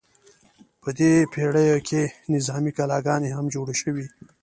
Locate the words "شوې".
3.81-4.05